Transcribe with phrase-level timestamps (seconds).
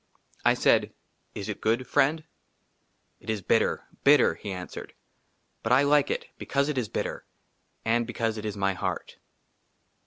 [0.43, 0.93] I SAID,"
[1.35, 2.23] IS IT GOOD, FRIEND?
[2.73, 4.93] '* "IT IS BITTER BITTER," HE ANSWERED;
[5.61, 7.23] "BUT I LIKE IT" BECAUSE IT IS BITTER,"
[7.85, 9.17] AND BECAUSE IT IS MY HEART."